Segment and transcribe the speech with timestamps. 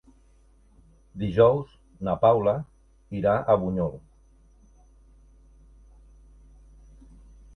[1.23, 1.73] Dijous
[2.07, 2.53] na Paula
[3.19, 3.93] irà a Bunyol.